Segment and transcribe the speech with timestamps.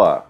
[0.00, 0.28] Olá,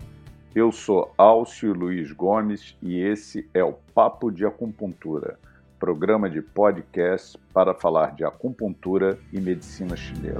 [0.54, 5.38] eu sou Alcio Luiz Gomes e esse é o Papo de Acupuntura,
[5.78, 10.38] programa de podcast para falar de acupuntura e medicina chinesa.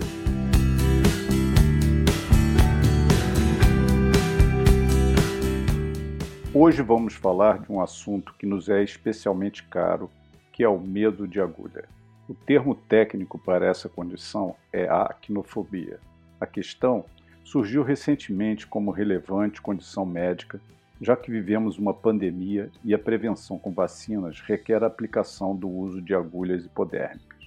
[6.55, 10.11] Hoje vamos falar de um assunto que nos é especialmente caro,
[10.51, 11.87] que é o medo de agulha.
[12.27, 16.01] O termo técnico para essa condição é a acnofobia.
[16.41, 17.05] A questão
[17.48, 20.61] surgiu recentemente como relevante condição médica,
[21.01, 26.02] já que vivemos uma pandemia e a prevenção com vacinas requer a aplicação do uso
[26.02, 27.38] de agulhas hipodérmicas.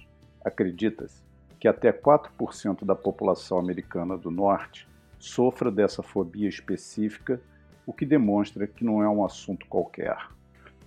[0.44, 1.22] Acredita-se
[1.60, 4.88] que até 4% da população americana do norte
[5.20, 7.40] sofra dessa fobia específica,
[7.86, 10.16] o que demonstra que não é um assunto qualquer.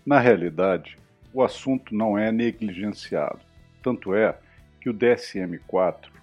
[0.05, 0.99] Na realidade,
[1.33, 3.39] o assunto não é negligenciado.
[3.81, 4.37] Tanto é
[4.81, 6.14] que o DSM-4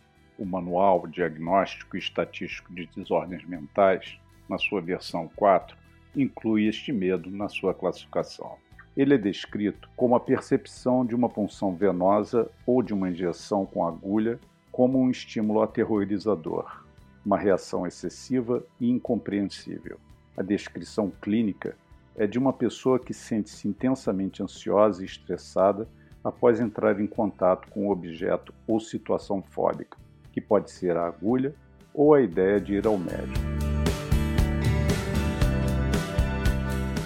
[0.43, 5.77] o Manual Diagnóstico e Estatístico de Desordens Mentais, na sua versão 4,
[6.17, 8.57] inclui este medo na sua classificação.
[8.97, 13.87] Ele é descrito como a percepção de uma punção venosa ou de uma injeção com
[13.87, 14.39] agulha
[14.73, 16.85] como um estímulo aterrorizador,
[17.25, 19.99] uma reação excessiva e incompreensível.
[20.37, 21.77] A descrição clínica
[22.17, 25.89] é de uma pessoa que sente-se intensamente ansiosa e estressada
[26.25, 29.97] após entrar em contato com um objeto ou situação fóbica,
[30.33, 31.55] que pode ser a agulha
[31.93, 33.53] ou a ideia de ir ao médico.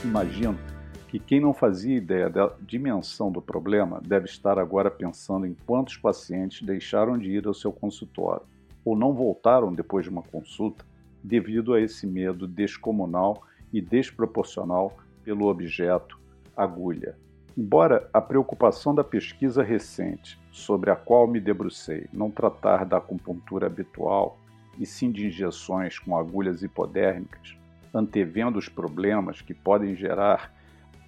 [0.04, 0.56] Imagino
[1.08, 5.96] que quem não fazia ideia da dimensão do problema deve estar agora pensando em quantos
[5.96, 8.42] pacientes deixaram de ir ao seu consultório
[8.84, 10.84] ou não voltaram depois de uma consulta
[11.22, 16.18] devido a esse medo descomunal e desproporcional pelo objeto
[16.56, 17.16] agulha.
[17.56, 23.66] Embora a preocupação da pesquisa recente, sobre a qual me debrucei, não tratar da acupuntura
[23.66, 24.38] habitual,
[24.78, 27.56] e sim de injeções com agulhas hipodérmicas,
[27.94, 30.52] antevendo os problemas que podem gerar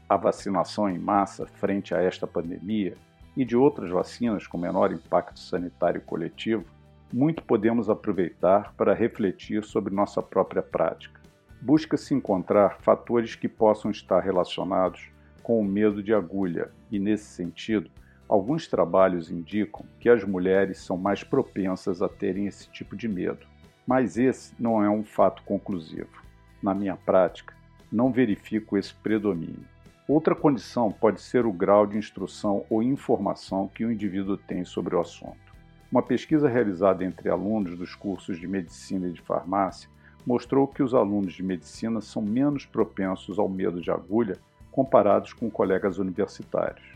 [0.08, 2.96] a vacinação em massa frente a esta pandemia
[3.36, 6.64] e de outras vacinas com menor impacto sanitário coletivo,
[7.12, 11.20] muito podemos aproveitar para refletir sobre nossa própria prática.
[11.60, 15.10] Busca-se encontrar fatores que possam estar relacionados
[15.48, 17.90] com o medo de agulha, e nesse sentido,
[18.28, 23.46] alguns trabalhos indicam que as mulheres são mais propensas a terem esse tipo de medo.
[23.86, 26.22] Mas esse não é um fato conclusivo.
[26.62, 27.54] Na minha prática,
[27.90, 29.64] não verifico esse predomínio.
[30.06, 34.96] Outra condição pode ser o grau de instrução ou informação que o indivíduo tem sobre
[34.96, 35.56] o assunto.
[35.90, 39.88] Uma pesquisa realizada entre alunos dos cursos de medicina e de farmácia
[40.26, 44.38] mostrou que os alunos de medicina são menos propensos ao medo de agulha
[44.78, 46.86] comparados com colegas universitários.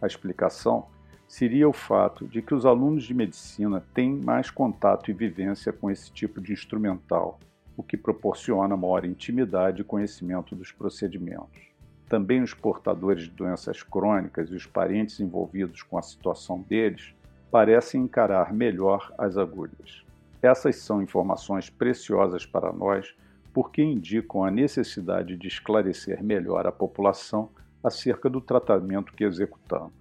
[0.00, 0.86] A explicação
[1.26, 5.90] seria o fato de que os alunos de medicina têm mais contato e vivência com
[5.90, 7.40] esse tipo de instrumental,
[7.76, 11.60] o que proporciona maior intimidade e conhecimento dos procedimentos.
[12.08, 17.12] Também os portadores de doenças crônicas e os parentes envolvidos com a situação deles
[17.50, 20.04] parecem encarar melhor as agulhas.
[20.40, 23.12] Essas são informações preciosas para nós
[23.52, 27.50] porque indicam a necessidade de esclarecer melhor a população
[27.82, 29.92] acerca do tratamento que executamos.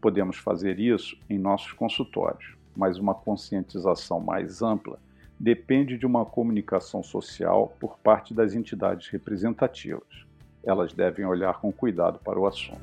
[0.00, 4.98] Podemos fazer isso em nossos consultórios, mas uma conscientização mais ampla
[5.38, 10.26] depende de uma comunicação social por parte das entidades representativas.
[10.62, 12.80] Elas devem olhar com cuidado para o assunto.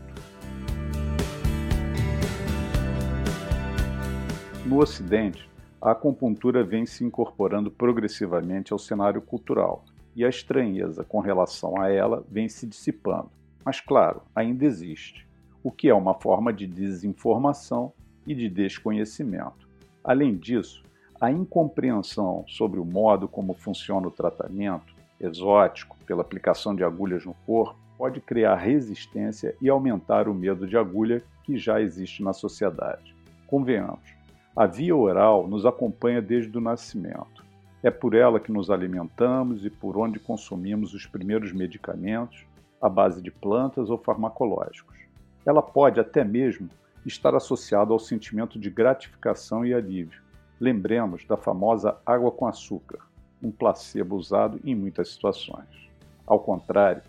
[4.66, 5.47] No Ocidente,
[5.79, 9.85] a acupuntura vem se incorporando progressivamente ao cenário cultural,
[10.17, 13.29] e a estranheza com relação a ela vem se dissipando.
[13.63, 15.28] Mas, claro, ainda existe,
[15.63, 17.94] o que é uma forma de desinformação
[18.25, 19.69] e de desconhecimento.
[20.03, 20.83] Além disso,
[21.22, 27.35] a incompreensão sobre o modo como funciona o tratamento, exótico, pela aplicação de agulhas no
[27.45, 33.16] corpo, pode criar resistência e aumentar o medo de agulha que já existe na sociedade.
[33.45, 34.15] Convenhamos,
[34.56, 37.45] a via oral nos acompanha desde o nascimento.
[37.83, 42.45] É por ela que nos alimentamos e por onde consumimos os primeiros medicamentos,
[42.81, 44.97] à base de plantas ou farmacológicos.
[45.45, 46.69] Ela pode até mesmo
[47.06, 50.21] estar associada ao sentimento de gratificação e alívio.
[50.59, 53.00] Lembremos da famosa água com açúcar,
[53.41, 55.89] um placebo usado em muitas situações.
[56.25, 57.01] Ao contrário,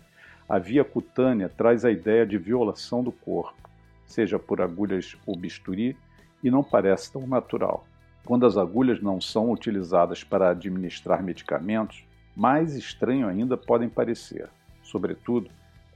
[0.47, 3.69] a via cutânea traz a ideia de violação do corpo,
[4.05, 5.97] seja por agulhas ou bisturi,
[6.43, 7.85] e não parece tão natural.
[8.25, 12.03] Quando as agulhas não são utilizadas para administrar medicamentos,
[12.35, 14.49] mais estranho ainda podem parecer,
[14.81, 15.49] sobretudo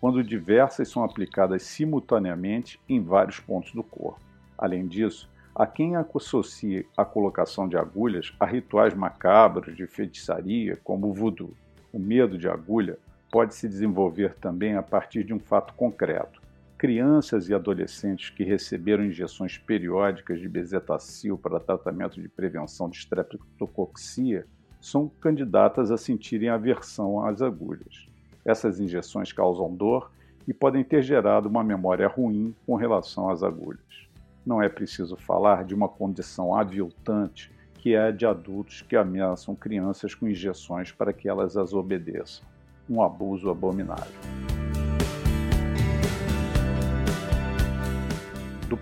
[0.04, 4.20] quando diversas são aplicadas simultaneamente em vários pontos do corpo.
[4.58, 11.08] Além disso, há quem associe a colocação de agulhas a rituais macabros de feitiçaria, como
[11.08, 11.54] o voodoo.
[11.94, 13.00] O medo de agulha
[13.32, 16.43] pode se desenvolver também a partir de um fato concreto.
[16.84, 24.46] Crianças e adolescentes que receberam injeções periódicas de bezetacil para tratamento de prevenção de estreptococcia
[24.82, 28.10] são candidatas a sentirem aversão às agulhas.
[28.44, 30.12] Essas injeções causam dor
[30.46, 34.10] e podem ter gerado uma memória ruim com relação às agulhas.
[34.46, 39.56] Não é preciso falar de uma condição aviltante que é a de adultos que ameaçam
[39.56, 42.46] crianças com injeções para que elas as obedeçam.
[42.90, 44.43] Um abuso abominável.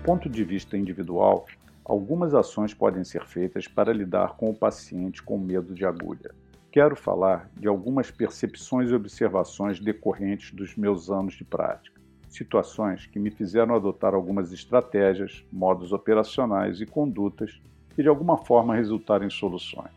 [0.02, 1.46] Ponto de vista individual,
[1.84, 6.30] algumas ações podem ser feitas para lidar com o paciente com medo de agulha
[6.72, 12.00] quero falar de algumas percepções e observações decorrentes dos meus anos de prática.
[12.30, 17.60] Situações que me fizeram adotar algumas estratégias, modos operacionais e condutas
[17.94, 19.92] que de alguma forma resultaram em soluções.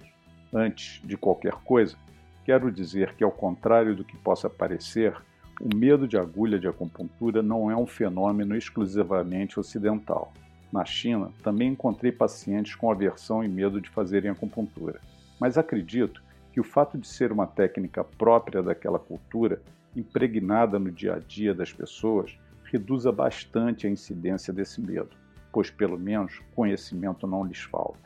[0.53, 1.95] Antes de qualquer coisa,
[2.43, 5.15] quero dizer que, ao contrário do que possa parecer,
[5.61, 10.33] o medo de agulha de acupuntura não é um fenômeno exclusivamente ocidental.
[10.71, 14.99] Na China, também encontrei pacientes com aversão e medo de fazerem acupuntura,
[15.39, 16.21] mas acredito
[16.51, 19.61] que o fato de ser uma técnica própria daquela cultura,
[19.95, 25.15] impregnada no dia a dia das pessoas, reduza bastante a incidência desse medo,
[25.53, 28.05] pois pelo menos conhecimento não lhes falta.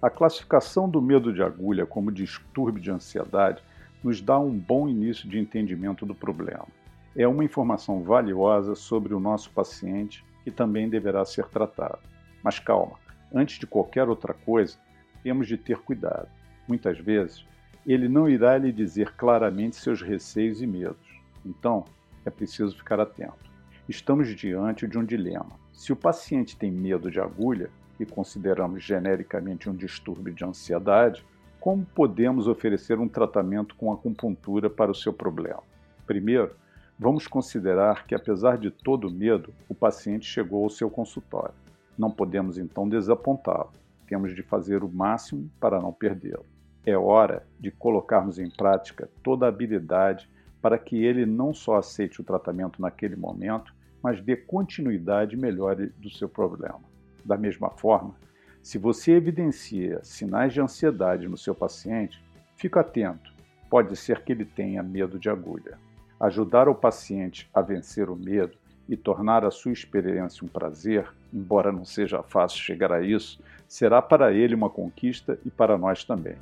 [0.00, 3.62] A classificação do medo de agulha como distúrbio de ansiedade
[4.02, 6.66] nos dá um bom início de entendimento do problema.
[7.14, 11.98] É uma informação valiosa sobre o nosso paciente que também deverá ser tratado.
[12.42, 12.98] Mas calma,
[13.32, 14.78] antes de qualquer outra coisa,
[15.22, 16.28] temos de ter cuidado.
[16.66, 17.46] Muitas vezes,
[17.86, 21.20] ele não irá lhe dizer claramente seus receios e medos.
[21.44, 21.84] Então,
[22.24, 23.50] é preciso ficar atento.
[23.88, 25.60] Estamos diante de um dilema.
[25.72, 31.24] Se o paciente tem medo de agulha, que consideramos genericamente um distúrbio de ansiedade,
[31.62, 35.62] como podemos oferecer um tratamento com acupuntura para o seu problema?
[36.04, 36.56] Primeiro,
[36.98, 41.54] vamos considerar que, apesar de todo o medo, o paciente chegou ao seu consultório.
[41.96, 43.70] Não podemos então desapontá-lo.
[44.08, 46.44] Temos de fazer o máximo para não perdê-lo.
[46.84, 50.28] É hora de colocarmos em prática toda a habilidade
[50.60, 53.72] para que ele não só aceite o tratamento naquele momento,
[54.02, 56.80] mas dê continuidade e melhore do seu problema.
[57.24, 58.16] Da mesma forma,
[58.62, 62.22] se você evidencia sinais de ansiedade no seu paciente,
[62.54, 63.32] fique atento.
[63.68, 65.78] Pode ser que ele tenha medo de agulha.
[66.20, 68.56] Ajudar o paciente a vencer o medo
[68.88, 74.00] e tornar a sua experiência um prazer, embora não seja fácil chegar a isso, será
[74.00, 76.36] para ele uma conquista e para nós também.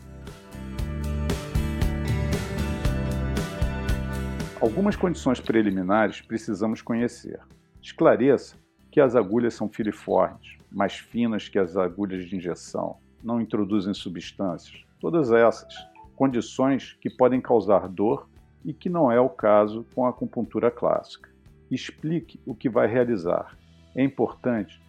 [4.60, 7.40] Algumas condições preliminares precisamos conhecer.
[7.80, 8.56] Esclareça
[8.90, 14.84] que as agulhas são filiformes, mais finas que as agulhas de injeção, não introduzem substâncias.
[15.00, 15.74] Todas essas
[16.16, 18.28] condições que podem causar dor
[18.64, 21.30] e que não é o caso com a acupuntura clássica.
[21.70, 23.56] Explique o que vai realizar.
[23.94, 24.80] É importante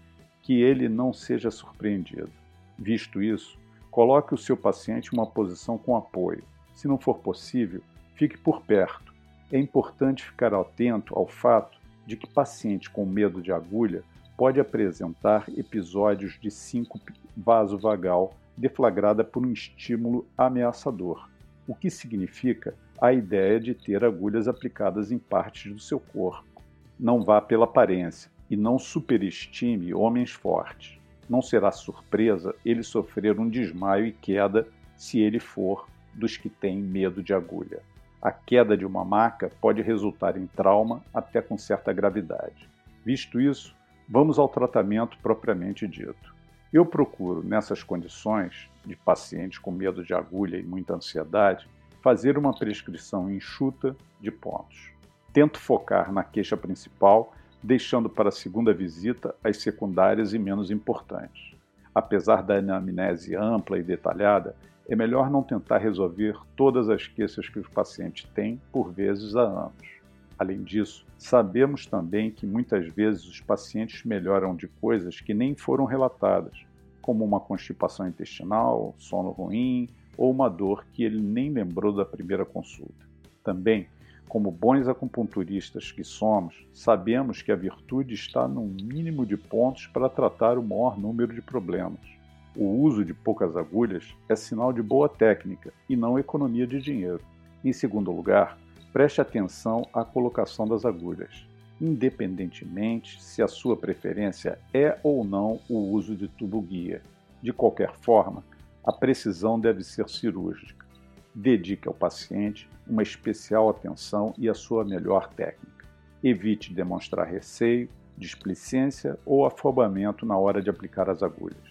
[0.42, 2.32] que ele não seja surpreendido.
[2.78, 3.58] Visto isso,
[3.90, 6.44] coloque o seu paciente em uma posição com apoio.
[6.74, 7.82] Se não for possível,
[8.16, 9.12] fique por perto
[9.52, 11.78] é importante ficar atento ao fato
[12.12, 14.04] de que paciente com medo de agulha
[14.36, 21.30] pode apresentar episódios de síncope vasovagal deflagrada por um estímulo ameaçador,
[21.66, 26.62] o que significa a ideia de ter agulhas aplicadas em partes do seu corpo.
[27.00, 31.00] Não vá pela aparência e não superestime homens fortes.
[31.30, 36.78] Não será surpresa ele sofrer um desmaio e queda se ele for dos que têm
[36.78, 37.82] medo de agulha
[38.22, 42.70] a queda de uma maca pode resultar em trauma até com certa gravidade.
[43.04, 43.76] Visto isso,
[44.08, 46.36] vamos ao tratamento propriamente dito.
[46.72, 51.68] Eu procuro, nessas condições de pacientes com medo de agulha e muita ansiedade,
[52.02, 54.92] fazer uma prescrição enxuta de pontos.
[55.34, 61.56] Tento focar na queixa principal, deixando para a segunda visita as secundárias e menos importantes.
[61.94, 64.56] Apesar da anamnese ampla e detalhada,
[64.92, 69.44] é melhor não tentar resolver todas as queixas que os pacientes têm, por vezes há
[69.44, 70.02] anos.
[70.38, 75.86] Além disso, sabemos também que muitas vezes os pacientes melhoram de coisas que nem foram
[75.86, 76.66] relatadas,
[77.02, 82.44] como uma constipação intestinal, sono ruim ou uma dor que ele nem lembrou da primeira
[82.44, 83.08] consulta.
[83.42, 83.88] Também,
[84.28, 90.10] como bons acupunturistas que somos, sabemos que a virtude está num mínimo de pontos para
[90.10, 92.21] tratar o maior número de problemas.
[92.56, 97.22] O uso de poucas agulhas é sinal de boa técnica e não economia de dinheiro.
[97.64, 98.58] Em segundo lugar,
[98.92, 101.48] preste atenção à colocação das agulhas,
[101.80, 107.02] independentemente se a sua preferência é ou não o uso de tubo guia.
[107.42, 108.44] De qualquer forma,
[108.84, 110.86] a precisão deve ser cirúrgica.
[111.34, 115.86] Dedique ao paciente uma especial atenção e a sua melhor técnica.
[116.22, 121.71] Evite demonstrar receio, displicência ou afobamento na hora de aplicar as agulhas,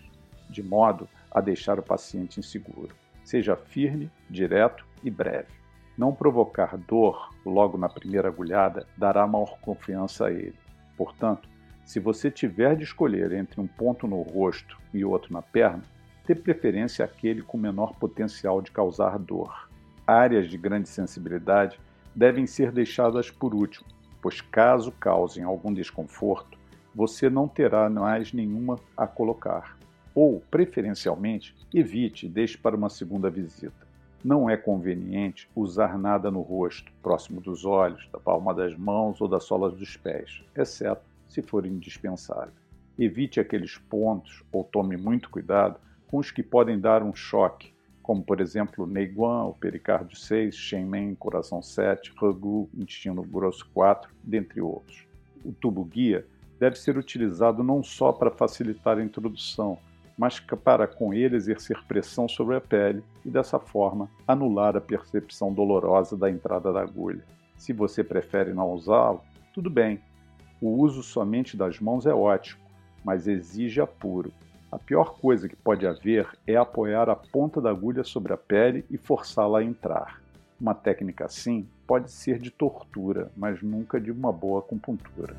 [0.50, 2.95] de modo a deixar o paciente inseguro.
[3.25, 5.49] Seja firme, direto e breve.
[5.97, 10.59] Não provocar dor logo na primeira agulhada dará maior confiança a ele.
[10.97, 11.49] Portanto,
[11.85, 15.83] se você tiver de escolher entre um ponto no rosto e outro na perna,
[16.26, 19.69] dê preferência àquele com menor potencial de causar dor.
[20.07, 21.80] Áreas de grande sensibilidade
[22.14, 23.87] devem ser deixadas por último,
[24.23, 26.59] pois caso causem algum desconforto,
[26.95, 29.76] você não terá mais nenhuma a colocar.
[30.14, 33.88] Ou, preferencialmente, evite e deixe para uma segunda visita.
[34.23, 39.26] Não é conveniente usar nada no rosto, próximo dos olhos, da palma das mãos ou
[39.26, 42.52] das solas dos pés, exceto se for indispensável.
[42.99, 48.23] Evite aqueles pontos ou tome muito cuidado com os que podem dar um choque, como
[48.23, 55.07] por exemplo Neiguan, o pericárdio 6, Shenmen, coração 7, Ragu, intestino grosso 4, dentre outros.
[55.45, 56.26] O tubo guia
[56.59, 59.79] deve ser utilizado não só para facilitar a introdução,
[60.20, 65.50] mas para com ele exercer pressão sobre a pele e dessa forma anular a percepção
[65.50, 67.24] dolorosa da entrada da agulha.
[67.56, 69.22] Se você prefere não usá-lo,
[69.54, 69.98] tudo bem.
[70.60, 72.60] O uso somente das mãos é ótimo,
[73.02, 74.30] mas exige apuro
[74.70, 78.84] a pior coisa que pode haver é apoiar a ponta da agulha sobre a pele
[78.90, 80.22] e forçá-la a entrar.
[80.60, 85.34] Uma técnica assim pode ser de tortura, mas nunca de uma boa acupuntura.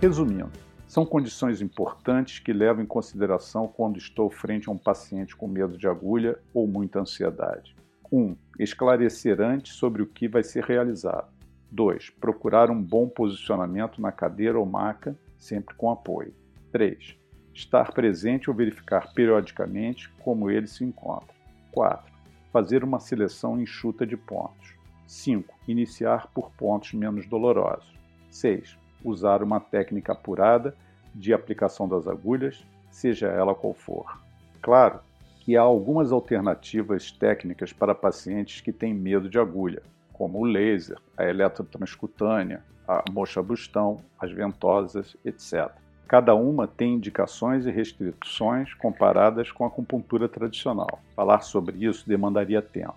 [0.00, 0.52] Resumindo,
[0.86, 5.78] são condições importantes que levo em consideração quando estou frente a um paciente com medo
[5.78, 7.74] de agulha ou muita ansiedade.
[8.12, 8.20] 1.
[8.20, 11.32] Um, esclarecer antes sobre o que vai ser realizado.
[11.72, 12.10] 2.
[12.10, 16.34] Procurar um bom posicionamento na cadeira ou maca, sempre com apoio.
[16.70, 17.16] 3.
[17.54, 21.34] Estar presente ou verificar periodicamente como ele se encontra.
[21.72, 22.12] 4.
[22.52, 24.74] Fazer uma seleção enxuta de pontos.
[25.06, 25.54] 5.
[25.66, 27.98] Iniciar por pontos menos dolorosos.
[28.30, 28.76] 6.
[29.06, 30.74] Usar uma técnica apurada
[31.14, 34.18] de aplicação das agulhas, seja ela qual for.
[34.60, 34.98] Claro
[35.38, 39.80] que há algumas alternativas técnicas para pacientes que têm medo de agulha,
[40.12, 45.70] como o laser, a eletrotranscutânea, a moxa-bustão, as ventosas, etc.
[46.08, 51.00] Cada uma tem indicações e restrições comparadas com a acupuntura tradicional.
[51.14, 52.96] Falar sobre isso demandaria tempo.